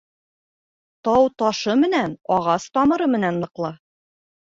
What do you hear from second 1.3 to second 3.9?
ташы менән, ағас тамыры менән ныҡлы.